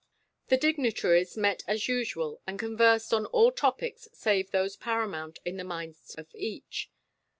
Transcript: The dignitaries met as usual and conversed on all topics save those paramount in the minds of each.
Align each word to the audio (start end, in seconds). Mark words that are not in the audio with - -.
The 0.47 0.57
dignitaries 0.57 1.37
met 1.37 1.61
as 1.67 1.87
usual 1.87 2.41
and 2.47 2.57
conversed 2.57 3.13
on 3.13 3.27
all 3.27 3.51
topics 3.51 4.07
save 4.13 4.49
those 4.49 4.75
paramount 4.75 5.37
in 5.45 5.57
the 5.57 5.63
minds 5.63 6.15
of 6.15 6.27
each. 6.33 6.89